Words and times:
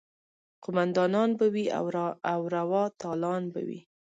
قوماندانان 0.63 1.29
به 1.39 1.45
وي 1.53 1.65
او 2.35 2.41
روا 2.55 2.83
تالان 3.01 3.43
به 3.53 3.61
وي. 3.67 3.79